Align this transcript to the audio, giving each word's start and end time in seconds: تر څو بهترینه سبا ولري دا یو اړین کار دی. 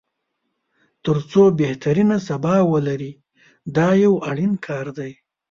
تر 1.03 1.17
څو 1.31 1.41
بهترینه 1.59 2.17
سبا 2.29 2.53
ولري 2.71 3.11
دا 3.75 3.87
یو 4.03 4.13
اړین 4.29 4.53
کار 4.65 4.85
دی. 4.97 5.11